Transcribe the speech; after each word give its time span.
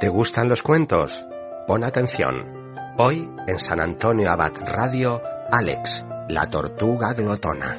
¿Te 0.00 0.08
gustan 0.08 0.48
los 0.48 0.62
cuentos? 0.62 1.26
Pon 1.66 1.84
atención. 1.84 2.74
Hoy, 2.96 3.30
en 3.46 3.58
San 3.58 3.80
Antonio 3.80 4.30
Abad 4.30 4.52
Radio, 4.64 5.20
Alex, 5.50 6.06
la 6.30 6.48
tortuga 6.48 7.12
glotona. 7.12 7.76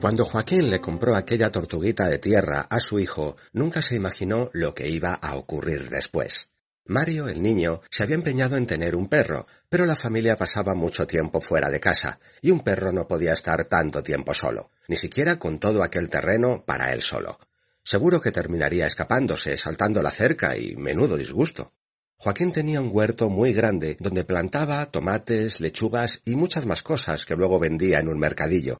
Cuando 0.00 0.24
Joaquín 0.24 0.70
le 0.70 0.80
compró 0.80 1.14
aquella 1.14 1.52
tortuguita 1.52 2.08
de 2.08 2.18
tierra 2.18 2.66
a 2.68 2.80
su 2.80 2.98
hijo, 2.98 3.36
nunca 3.52 3.80
se 3.80 3.94
imaginó 3.94 4.50
lo 4.54 4.74
que 4.74 4.88
iba 4.88 5.14
a 5.14 5.36
ocurrir 5.36 5.88
después. 5.88 6.48
Mario, 6.88 7.28
el 7.28 7.42
niño, 7.42 7.80
se 7.90 8.04
había 8.04 8.14
empeñado 8.14 8.56
en 8.56 8.66
tener 8.66 8.94
un 8.94 9.08
perro, 9.08 9.46
pero 9.68 9.86
la 9.86 9.96
familia 9.96 10.36
pasaba 10.36 10.74
mucho 10.74 11.06
tiempo 11.06 11.40
fuera 11.40 11.68
de 11.68 11.80
casa, 11.80 12.20
y 12.40 12.52
un 12.52 12.60
perro 12.60 12.92
no 12.92 13.08
podía 13.08 13.32
estar 13.32 13.64
tanto 13.64 14.02
tiempo 14.02 14.34
solo, 14.34 14.70
ni 14.86 14.96
siquiera 14.96 15.38
con 15.38 15.58
todo 15.58 15.82
aquel 15.82 16.08
terreno 16.08 16.64
para 16.64 16.92
él 16.92 17.02
solo. 17.02 17.38
Seguro 17.82 18.20
que 18.20 18.32
terminaría 18.32 18.86
escapándose, 18.86 19.56
saltando 19.56 20.02
la 20.02 20.10
cerca 20.10 20.56
y 20.56 20.76
menudo 20.76 21.16
disgusto. 21.16 21.72
Joaquín 22.18 22.52
tenía 22.52 22.80
un 22.80 22.90
huerto 22.92 23.28
muy 23.28 23.52
grande 23.52 23.96
donde 24.00 24.24
plantaba 24.24 24.86
tomates, 24.86 25.60
lechugas 25.60 26.20
y 26.24 26.34
muchas 26.34 26.66
más 26.66 26.82
cosas 26.82 27.24
que 27.24 27.36
luego 27.36 27.58
vendía 27.58 27.98
en 27.98 28.08
un 28.08 28.18
mercadillo. 28.18 28.78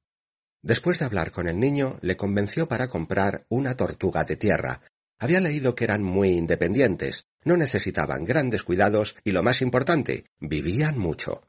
Después 0.62 0.98
de 0.98 1.04
hablar 1.04 1.32
con 1.32 1.48
el 1.48 1.60
niño, 1.60 1.98
le 2.02 2.16
convenció 2.16 2.66
para 2.66 2.88
comprar 2.88 3.44
una 3.48 3.76
tortuga 3.76 4.24
de 4.24 4.36
tierra. 4.36 4.80
Había 5.18 5.40
leído 5.40 5.74
que 5.74 5.84
eran 5.84 6.02
muy 6.02 6.30
independientes, 6.30 7.26
no 7.46 7.56
necesitaban 7.56 8.26
grandes 8.26 8.64
cuidados 8.64 9.16
y 9.24 9.30
lo 9.30 9.42
más 9.42 9.62
importante, 9.62 10.26
vivían 10.40 10.98
mucho. 10.98 11.42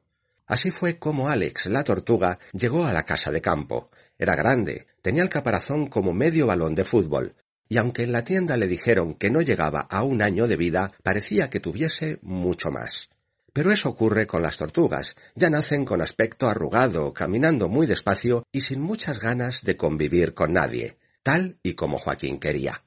Así 0.46 0.72
fue 0.72 0.98
como 0.98 1.28
Alex, 1.28 1.66
la 1.66 1.84
tortuga, 1.84 2.40
llegó 2.54 2.86
a 2.86 2.94
la 2.94 3.04
casa 3.04 3.32
de 3.32 3.42
campo. 3.42 3.90
Era 4.18 4.36
grande, 4.36 4.88
tenía 5.02 5.24
el 5.24 5.30
caparazón 5.30 5.88
como 5.88 6.14
medio 6.14 6.48
balón 6.48 6.76
de 6.76 6.86
fútbol, 6.86 7.36
y 7.68 7.78
aunque 7.78 8.04
en 8.04 8.14
la 8.14 8.24
tienda 8.24 8.56
le 8.56 8.68
dijeron 8.68 9.16
que 9.16 9.30
no 9.30 9.42
llegaba 9.42 9.82
a 9.82 10.04
un 10.04 10.22
año 10.22 10.48
de 10.48 10.56
vida, 10.56 10.94
parecía 11.04 11.50
que 11.50 11.60
tuviese 11.60 12.20
mucho 12.22 12.72
más. 12.72 13.10
Pero 13.52 13.72
eso 13.72 13.90
ocurre 13.90 14.28
con 14.28 14.44
las 14.44 14.58
tortugas, 14.58 15.16
ya 15.36 15.50
nacen 15.50 15.84
con 15.84 16.02
aspecto 16.02 16.48
arrugado, 16.48 17.12
caminando 17.12 17.68
muy 17.70 17.88
despacio 17.88 18.44
y 18.52 18.62
sin 18.62 18.80
muchas 18.80 19.20
ganas 19.20 19.64
de 19.64 19.76
convivir 19.76 20.36
con 20.36 20.54
nadie, 20.54 20.98
tal 21.24 21.58
y 21.64 21.74
como 21.74 21.98
Joaquín 21.98 22.40
quería. 22.40 22.84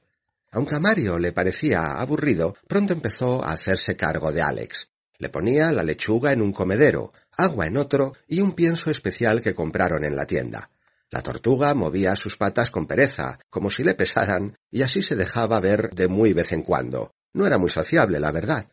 Aunque 0.51 0.75
a 0.75 0.79
Mario 0.79 1.17
le 1.17 1.31
parecía 1.31 1.99
aburrido, 1.99 2.55
pronto 2.67 2.93
empezó 2.93 3.43
a 3.43 3.53
hacerse 3.53 3.95
cargo 3.95 4.31
de 4.31 4.41
Alex. 4.41 4.89
Le 5.17 5.29
ponía 5.29 5.71
la 5.71 5.83
lechuga 5.83 6.31
en 6.31 6.41
un 6.41 6.51
comedero, 6.51 7.13
agua 7.37 7.67
en 7.67 7.77
otro 7.77 8.13
y 8.27 8.41
un 8.41 8.53
pienso 8.53 8.91
especial 8.91 9.39
que 9.41 9.55
compraron 9.55 10.03
en 10.03 10.15
la 10.15 10.25
tienda. 10.25 10.69
La 11.09 11.21
tortuga 11.21 11.73
movía 11.73 12.15
sus 12.15 12.37
patas 12.37 12.71
con 12.71 12.85
pereza, 12.85 13.39
como 13.49 13.69
si 13.69 13.83
le 13.83 13.93
pesaran, 13.93 14.57
y 14.69 14.81
así 14.81 15.01
se 15.01 15.15
dejaba 15.15 15.59
ver 15.59 15.91
de 15.91 16.07
muy 16.07 16.33
vez 16.33 16.51
en 16.53 16.63
cuando. 16.63 17.13
No 17.33 17.45
era 17.45 17.57
muy 17.57 17.69
sociable, 17.69 18.19
la 18.19 18.31
verdad. 18.31 18.67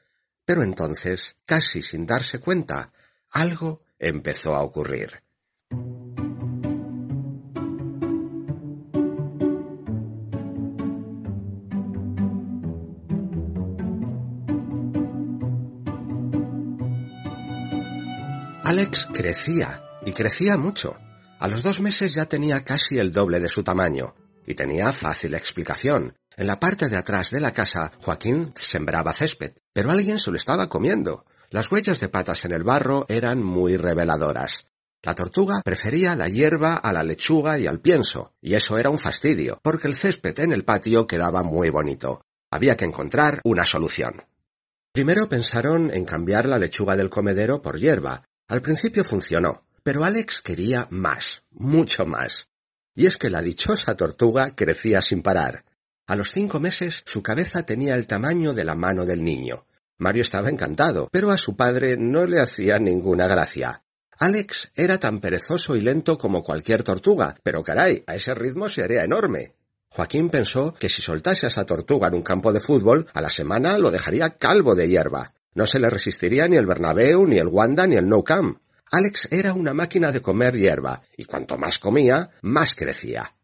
Pero 0.45 0.63
entonces, 0.63 1.37
casi 1.45 1.83
sin 1.83 2.07
darse 2.07 2.39
cuenta, 2.39 2.93
algo 3.33 3.83
empezó 3.99 4.55
a 4.55 4.63
ocurrir. 4.63 5.23
Alex 18.69 19.09
crecía, 19.15 19.83
y 20.05 20.13
crecía 20.13 20.59
mucho. 20.59 20.95
A 21.39 21.49
los 21.49 21.63
dos 21.63 21.81
meses 21.81 22.13
ya 22.13 22.27
tenía 22.27 22.65
casi 22.65 22.99
el 22.99 23.15
doble 23.15 23.41
de 23.41 23.49
su 23.49 23.63
tamaño, 23.63 24.15
y 24.47 24.53
tenía 24.53 24.93
fácil 24.93 25.33
explicación. 25.33 26.19
En 26.37 26.47
la 26.47 26.61
parte 26.61 26.91
de 26.91 26.99
atrás 26.99 27.31
de 27.31 27.41
la 27.41 27.55
casa, 27.55 27.91
Joaquín 28.03 28.53
sembraba 28.57 29.15
césped, 29.15 29.53
pero 29.73 29.91
alguien 29.91 30.19
se 30.19 30.31
lo 30.31 30.37
estaba 30.37 30.69
comiendo. 30.69 31.25
Las 31.49 31.73
huellas 31.73 31.99
de 32.01 32.11
patas 32.11 32.45
en 32.45 32.53
el 32.53 32.63
barro 32.63 33.07
eran 33.09 33.43
muy 33.43 33.79
reveladoras. 33.79 34.67
La 35.03 35.15
tortuga 35.15 35.63
prefería 35.65 36.15
la 36.15 36.29
hierba 36.29 36.75
a 36.75 36.93
la 36.93 37.05
lechuga 37.05 37.59
y 37.59 37.67
al 37.67 37.81
pienso, 37.81 38.35
y 38.43 38.53
eso 38.53 38.77
era 38.77 38.91
un 38.91 38.99
fastidio, 38.99 39.61
porque 39.63 39.89
el 39.89 39.97
césped 39.97 40.39
en 40.41 40.53
el 40.53 40.67
patio 40.67 41.07
quedaba 41.07 41.43
muy 41.43 41.71
bonito. 41.71 42.21
Había 42.51 42.77
que 42.77 42.85
encontrar 42.85 43.41
una 43.45 43.65
solución. 43.65 44.25
Primero 44.93 45.27
pensaron 45.27 45.91
en 45.91 46.05
cambiar 46.05 46.45
la 46.45 46.59
lechuga 46.59 46.97
del 46.97 47.09
comedero 47.09 47.63
por 47.63 47.79
hierba, 47.79 48.28
al 48.49 48.63
principio 48.63 49.05
funcionó, 49.05 49.65
pero 49.83 50.05
Alex 50.05 50.41
quería 50.41 50.89
más, 50.91 51.43
mucho 51.51 52.07
más. 52.07 52.49
Y 52.95 53.07
es 53.07 53.19
que 53.19 53.31
la 53.31 53.43
dichosa 53.43 53.95
tortuga 53.95 54.55
crecía 54.57 55.03
sin 55.03 55.23
parar. 55.23 55.65
A 56.07 56.17
los 56.17 56.33
cinco 56.33 56.59
meses 56.59 57.03
su 57.07 57.23
cabeza 57.23 57.65
tenía 57.65 57.95
el 57.95 58.07
tamaño 58.07 58.55
de 58.55 58.65
la 58.65 58.75
mano 58.75 59.05
del 59.05 59.23
niño. 59.23 59.67
Mario 59.99 60.23
estaba 60.23 60.49
encantado, 60.49 61.09
pero 61.13 61.31
a 61.31 61.37
su 61.37 61.57
padre 61.57 61.97
no 61.99 62.25
le 62.25 62.41
hacía 62.41 62.79
ninguna 62.79 63.27
gracia. 63.27 63.83
Alex 64.19 64.71
era 64.75 64.99
tan 64.99 65.21
perezoso 65.21 65.77
y 65.77 65.81
lento 65.83 66.17
como 66.17 66.43
cualquier 66.43 66.83
tortuga, 66.83 67.37
pero 67.43 67.63
caray, 67.63 68.03
a 68.07 68.17
ese 68.17 68.35
ritmo 68.35 68.69
se 68.69 68.83
haría 68.83 69.05
enorme. 69.05 69.55
Joaquín 69.91 70.31
pensó 70.31 70.75
que 70.75 70.89
si 70.89 71.03
soltase 71.03 71.47
a 71.47 71.49
esa 71.51 71.67
tortuga 71.67 72.09
en 72.09 72.15
un 72.15 72.23
campo 72.23 72.53
de 72.53 72.61
fútbol, 72.61 73.07
a 73.13 73.21
la 73.21 73.31
semana 73.31 73.79
lo 73.79 73.91
dejaría 73.91 74.31
calvo 74.31 74.75
de 74.75 74.89
hierba. 74.89 75.35
No 75.59 75.67
se 75.67 75.81
le 75.81 75.91
resistiría 75.91 76.47
ni 76.47 76.57
el 76.57 76.67
Bernabéu, 76.67 77.27
ni 77.27 77.39
el 77.39 77.49
Wanda, 77.49 77.85
ni 77.85 77.97
el 77.97 78.09
No 78.09 78.23
Camp. 78.23 78.61
Alex 78.93 79.27
era 79.33 79.55
una 79.55 79.75
máquina 79.75 80.13
de 80.13 80.23
comer 80.23 80.55
hierba, 80.55 81.03
y 81.17 81.25
cuanto 81.25 81.59
más 81.59 81.81
comía, 81.81 82.31
más 82.43 82.77
crecía. 82.77 83.35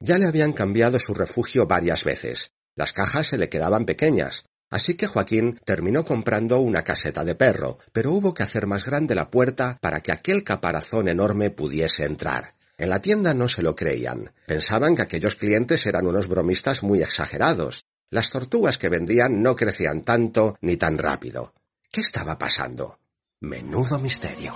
Ya 0.00 0.16
le 0.16 0.26
habían 0.26 0.54
cambiado 0.54 0.98
su 0.98 1.12
refugio 1.12 1.66
varias 1.66 2.04
veces. 2.04 2.52
Las 2.74 2.94
cajas 2.94 3.26
se 3.26 3.36
le 3.36 3.50
quedaban 3.50 3.84
pequeñas, 3.84 4.46
así 4.70 4.94
que 4.94 5.08
Joaquín 5.08 5.60
terminó 5.66 6.06
comprando 6.06 6.58
una 6.58 6.84
caseta 6.84 7.22
de 7.22 7.34
perro, 7.34 7.76
pero 7.92 8.12
hubo 8.12 8.32
que 8.32 8.44
hacer 8.44 8.66
más 8.66 8.86
grande 8.86 9.14
la 9.14 9.30
puerta 9.30 9.76
para 9.82 10.00
que 10.00 10.10
aquel 10.12 10.44
caparazón 10.44 11.06
enorme 11.06 11.50
pudiese 11.50 12.06
entrar. 12.06 12.54
En 12.78 12.88
la 12.88 13.02
tienda 13.02 13.34
no 13.34 13.46
se 13.46 13.60
lo 13.60 13.76
creían. 13.76 14.32
Pensaban 14.46 14.96
que 14.96 15.02
aquellos 15.02 15.36
clientes 15.36 15.84
eran 15.84 16.06
unos 16.06 16.28
bromistas 16.28 16.82
muy 16.82 17.02
exagerados. 17.02 17.84
Las 18.08 18.30
tortugas 18.30 18.78
que 18.78 18.88
vendían 18.88 19.42
no 19.42 19.54
crecían 19.54 20.00
tanto 20.00 20.56
ni 20.62 20.78
tan 20.78 20.96
rápido. 20.96 21.52
¿Qué 21.90 22.02
estaba 22.02 22.36
pasando? 22.36 23.00
Menudo 23.40 23.98
misterio. 23.98 24.54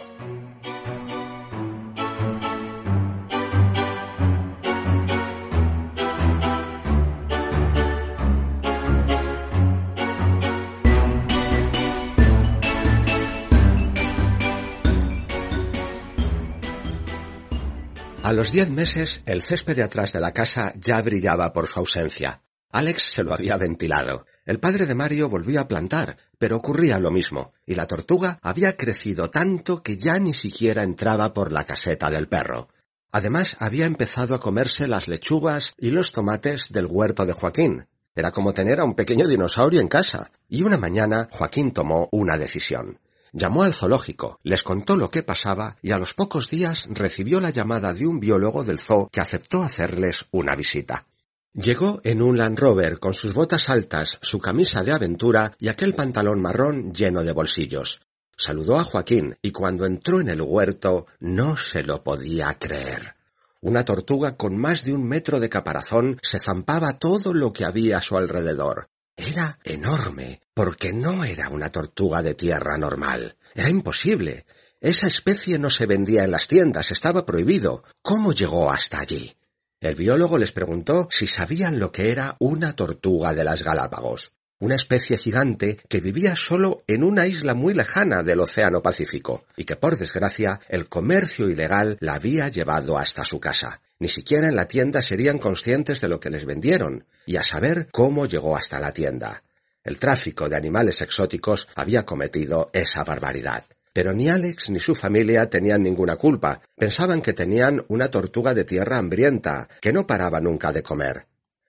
A 18.22 18.34
los 18.34 18.52
diez 18.52 18.68
meses, 18.68 19.22
el 19.24 19.42
césped 19.42 19.76
de 19.76 19.82
atrás 19.82 20.12
de 20.12 20.20
la 20.20 20.32
casa 20.32 20.74
ya 20.76 21.00
brillaba 21.00 21.54
por 21.54 21.66
su 21.66 21.80
ausencia. 21.80 22.42
Alex 22.70 23.10
se 23.12 23.24
lo 23.24 23.32
había 23.32 23.56
ventilado. 23.56 24.26
El 24.44 24.58
padre 24.58 24.86
de 24.86 24.94
Mario 24.94 25.28
volvió 25.28 25.60
a 25.60 25.68
plantar, 25.68 26.16
pero 26.38 26.56
ocurría 26.56 26.98
lo 26.98 27.10
mismo, 27.10 27.52
y 27.64 27.76
la 27.76 27.86
tortuga 27.86 28.38
había 28.42 28.76
crecido 28.76 29.30
tanto 29.30 29.82
que 29.82 29.96
ya 29.96 30.18
ni 30.18 30.34
siquiera 30.34 30.82
entraba 30.82 31.32
por 31.32 31.52
la 31.52 31.64
caseta 31.64 32.10
del 32.10 32.28
perro. 32.28 32.68
Además, 33.12 33.56
había 33.60 33.86
empezado 33.86 34.34
a 34.34 34.40
comerse 34.40 34.88
las 34.88 35.06
lechugas 35.06 35.74
y 35.78 35.90
los 35.90 36.12
tomates 36.12 36.66
del 36.70 36.86
huerto 36.86 37.26
de 37.26 37.34
Joaquín. 37.34 37.86
Era 38.14 38.32
como 38.32 38.52
tener 38.52 38.80
a 38.80 38.84
un 38.84 38.94
pequeño 38.94 39.28
dinosaurio 39.28 39.80
en 39.80 39.88
casa. 39.88 40.30
Y 40.48 40.62
una 40.62 40.76
mañana 40.76 41.28
Joaquín 41.30 41.72
tomó 41.72 42.08
una 42.10 42.36
decisión. 42.36 42.98
Llamó 43.32 43.62
al 43.62 43.72
zoológico, 43.72 44.38
les 44.42 44.62
contó 44.62 44.96
lo 44.96 45.10
que 45.10 45.22
pasaba 45.22 45.76
y 45.80 45.92
a 45.92 45.98
los 45.98 46.12
pocos 46.12 46.50
días 46.50 46.86
recibió 46.90 47.40
la 47.40 47.48
llamada 47.50 47.94
de 47.94 48.06
un 48.06 48.20
biólogo 48.20 48.64
del 48.64 48.78
zoo 48.78 49.08
que 49.10 49.20
aceptó 49.20 49.62
hacerles 49.62 50.26
una 50.32 50.54
visita. 50.54 51.06
Llegó 51.54 52.00
en 52.02 52.22
un 52.22 52.38
Land 52.38 52.58
Rover 52.58 52.98
con 52.98 53.12
sus 53.12 53.34
botas 53.34 53.68
altas, 53.68 54.18
su 54.22 54.38
camisa 54.38 54.82
de 54.84 54.92
aventura 54.92 55.52
y 55.58 55.68
aquel 55.68 55.94
pantalón 55.94 56.40
marrón 56.40 56.94
lleno 56.94 57.22
de 57.22 57.32
bolsillos. 57.32 58.00
Saludó 58.34 58.78
a 58.78 58.84
Joaquín 58.84 59.36
y 59.42 59.50
cuando 59.50 59.84
entró 59.84 60.22
en 60.22 60.30
el 60.30 60.40
huerto 60.40 61.06
no 61.20 61.58
se 61.58 61.82
lo 61.82 62.02
podía 62.02 62.58
creer. 62.58 63.16
Una 63.60 63.84
tortuga 63.84 64.34
con 64.38 64.56
más 64.56 64.82
de 64.82 64.94
un 64.94 65.06
metro 65.06 65.40
de 65.40 65.50
caparazón 65.50 66.18
se 66.22 66.40
zampaba 66.40 66.98
todo 66.98 67.34
lo 67.34 67.52
que 67.52 67.66
había 67.66 67.98
a 67.98 68.02
su 68.02 68.16
alrededor. 68.16 68.88
Era 69.14 69.58
enorme, 69.62 70.40
porque 70.54 70.94
no 70.94 71.22
era 71.22 71.50
una 71.50 71.70
tortuga 71.70 72.22
de 72.22 72.34
tierra 72.34 72.78
normal. 72.78 73.36
Era 73.54 73.68
imposible. 73.68 74.46
Esa 74.80 75.06
especie 75.06 75.58
no 75.58 75.68
se 75.68 75.84
vendía 75.84 76.24
en 76.24 76.30
las 76.30 76.48
tiendas, 76.48 76.90
estaba 76.90 77.26
prohibido. 77.26 77.84
¿Cómo 78.00 78.32
llegó 78.32 78.72
hasta 78.72 79.00
allí? 79.00 79.36
El 79.82 79.96
biólogo 79.96 80.38
les 80.38 80.52
preguntó 80.52 81.08
si 81.10 81.26
sabían 81.26 81.80
lo 81.80 81.90
que 81.90 82.12
era 82.12 82.36
una 82.38 82.72
tortuga 82.72 83.34
de 83.34 83.42
las 83.42 83.64
Galápagos. 83.64 84.30
una 84.60 84.76
especie 84.76 85.18
gigante 85.18 85.76
que 85.88 86.00
vivía 86.00 86.36
solo 86.36 86.78
en 86.86 87.02
una 87.02 87.26
isla 87.26 87.52
muy 87.52 87.74
lejana 87.74 88.22
del 88.22 88.38
Océano 88.38 88.80
Pacífico, 88.80 89.44
y 89.56 89.64
que 89.64 89.74
por 89.74 89.98
desgracia 89.98 90.60
el 90.68 90.88
comercio 90.88 91.50
ilegal 91.50 91.96
la 91.98 92.14
había 92.14 92.46
llevado 92.46 92.96
hasta 92.96 93.24
su 93.24 93.40
casa. 93.40 93.80
Ni 93.98 94.06
siquiera 94.06 94.48
en 94.48 94.54
la 94.54 94.68
tienda 94.68 95.02
serían 95.02 95.38
conscientes 95.40 96.00
de 96.00 96.06
lo 96.06 96.20
que 96.20 96.30
les 96.30 96.44
vendieron, 96.44 97.06
y 97.26 97.34
a 97.34 97.42
saber 97.42 97.88
cómo 97.90 98.26
llegó 98.26 98.56
hasta 98.56 98.78
la 98.78 98.92
tienda. 98.92 99.42
El 99.82 99.98
tráfico 99.98 100.48
de 100.48 100.54
animales 100.54 101.00
exóticos 101.00 101.66
había 101.74 102.06
cometido 102.06 102.70
esa 102.72 103.02
barbaridad. 103.02 103.64
Pero 103.92 104.12
ni 104.12 104.30
Alex 104.30 104.70
ni 104.70 104.80
su 104.80 104.94
familia 104.94 105.50
tenían 105.50 105.82
ninguna 105.82 106.16
culpa. 106.16 106.60
Pensaban 106.76 107.20
que 107.20 107.32
tenían 107.32 107.84
una 107.88 108.10
tortuga 108.10 108.54
de 108.54 108.64
tierra 108.64 108.98
hambrienta, 108.98 109.68
que 109.80 109.92
no 109.92 110.06
paraba 110.06 110.40
nunca 110.40 110.72
de 110.72 110.82
comer. 110.82 111.26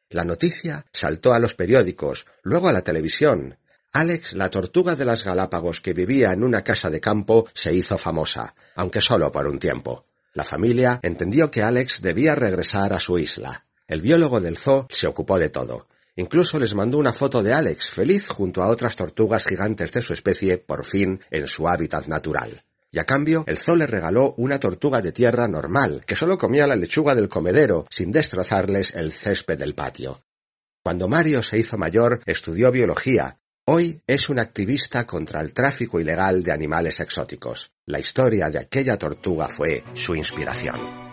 La 0.10 0.24
noticia 0.24 0.86
saltó 0.94 1.34
a 1.34 1.40
los 1.40 1.54
periódicos, 1.54 2.26
luego 2.44 2.70
a 2.70 2.74
la 2.74 2.82
televisión. 2.82 3.58
Alex, 3.92 4.34
la 4.34 4.50
tortuga 4.50 4.96
de 4.96 5.06
las 5.06 5.24
Galápagos 5.24 5.82
que 5.82 5.94
vivía 5.94 6.32
en 6.32 6.44
una 6.44 6.64
casa 6.64 6.90
de 6.90 7.02
campo, 7.02 7.48
se 7.54 7.74
hizo 7.74 7.98
famosa, 7.98 8.56
aunque 8.76 9.02
solo 9.02 9.32
por 9.32 9.48
un 9.48 9.60
tiempo. 9.60 10.06
La 10.34 10.44
familia 10.44 11.00
entendió 11.04 11.52
que 11.52 11.62
Alex 11.62 12.02
debía 12.02 12.36
regresar 12.36 12.94
a 12.94 13.00
su 13.00 13.20
isla. 13.20 13.66
El 13.88 14.02
biólogo 14.02 14.40
del 14.40 14.58
zoo 14.58 14.88
se 14.90 15.08
ocupó 15.08 15.38
de 15.38 15.50
todo. 15.50 15.88
Incluso 16.16 16.60
les 16.60 16.76
mandó 16.76 16.98
una 17.00 17.12
foto 17.12 17.42
de 17.42 17.54
Alex 17.54 17.90
feliz 17.90 18.28
junto 18.28 18.62
a 18.62 18.68
otras 18.68 18.96
tortugas 18.96 19.48
gigantes 19.48 19.92
de 19.92 20.02
su 20.02 20.14
especie, 20.14 20.60
por 20.60 20.86
fin 20.86 21.20
en 21.32 21.48
su 21.48 21.68
hábitat 21.68 22.08
natural. 22.08 22.64
Y 22.92 23.00
a 23.00 23.06
cambio, 23.06 23.44
el 23.48 23.58
zoo 23.58 23.76
le 23.76 23.88
regaló 23.88 24.36
una 24.38 24.60
tortuga 24.60 25.02
de 25.02 25.12
tierra 25.12 25.48
normal, 25.48 26.04
que 26.06 26.16
solo 26.16 26.38
comía 26.38 26.68
la 26.68 26.76
lechuga 26.76 27.16
del 27.16 27.30
comedero, 27.30 27.88
sin 27.90 28.12
destrozarles 28.12 28.94
el 28.94 29.12
césped 29.12 29.58
del 29.58 29.74
patio. 29.74 30.22
Cuando 30.84 31.08
Mario 31.08 31.42
se 31.42 31.58
hizo 31.58 31.78
mayor, 31.80 32.22
estudió 32.28 32.72
biología. 32.72 33.40
Hoy 33.66 34.02
es 34.06 34.30
un 34.30 34.38
activista 34.38 35.08
contra 35.08 35.42
el 35.42 35.54
tráfico 35.54 36.00
ilegal 36.00 36.44
de 36.44 36.52
animales 36.52 37.00
exóticos. 37.00 37.72
La 37.88 38.00
historia 38.00 38.52
de 38.52 38.60
aquella 38.60 38.98
tortuga 38.98 39.48
fue 39.48 39.84
su 39.94 40.14
inspiración. 40.14 41.13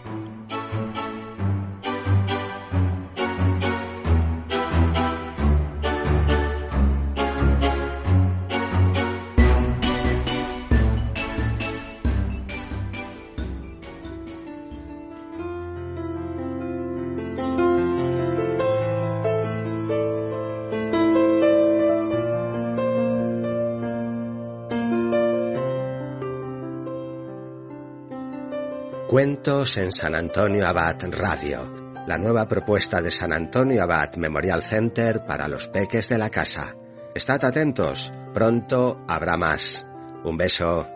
Cuentos 29.10 29.76
en 29.76 29.90
San 29.90 30.14
Antonio 30.14 30.68
Abad 30.68 30.98
Radio, 31.10 31.68
la 32.06 32.16
nueva 32.16 32.46
propuesta 32.46 33.02
de 33.02 33.10
San 33.10 33.32
Antonio 33.32 33.82
Abad 33.82 34.14
Memorial 34.14 34.62
Center 34.62 35.24
para 35.24 35.48
los 35.48 35.66
peques 35.66 36.08
de 36.08 36.16
la 36.16 36.30
casa. 36.30 36.76
Estad 37.12 37.44
atentos, 37.44 38.12
pronto 38.32 39.04
habrá 39.08 39.36
más. 39.36 39.84
Un 40.22 40.36
beso. 40.36 40.86